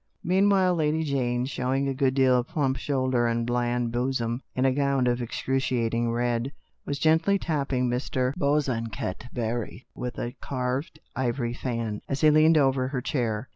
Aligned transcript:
Meanwhile 0.23 0.73
Lady 0.73 1.03
Jane, 1.03 1.45
showing 1.45 1.87
a 1.87 1.93
good 1.93 2.15
deal 2.15 2.35
of 2.39 2.47
plump 2.47 2.77
shoulder 2.77 3.27
and 3.27 3.45
bland 3.45 3.91
bosom, 3.91 4.41
in 4.55 4.65
a 4.65 4.71
gown 4.71 5.05
of 5.05 5.21
excruciating 5.21 6.11
red, 6.11 6.51
was 6.87 6.97
gently 6.97 7.37
tap 7.37 7.69
ping 7.69 7.87
Mr. 7.87 8.33
Bosanquet 8.33 9.27
Barry 9.31 9.85
with 9.93 10.17
a 10.17 10.31
carved 10.41 10.97
ivory 11.15 11.53
fan, 11.53 12.01
as 12.09 12.21
he 12.21 12.31
leaned 12.31 12.57
over 12.57 12.87
her 12.87 13.01
chair. 13.01 13.47